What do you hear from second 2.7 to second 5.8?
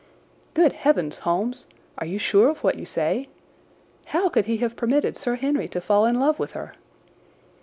you say? How could he have permitted Sir Henry to